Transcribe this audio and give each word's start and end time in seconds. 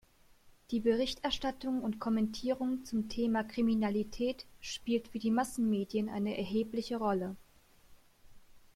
Die 0.71 0.79
Berichterstattung 0.79 1.83
und 1.83 1.99
Kommentierung 1.99 2.83
zum 2.85 3.07
Thema 3.07 3.43
Kriminalität 3.43 4.47
spielt 4.59 5.09
für 5.09 5.19
die 5.19 5.29
Massenmedien 5.29 6.09
eine 6.09 6.35
erhebliche 6.39 6.97
Rolle. 6.97 7.35